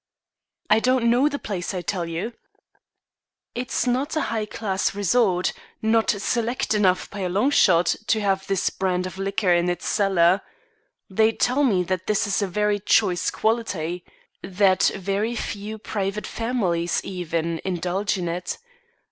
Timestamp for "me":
11.63-11.83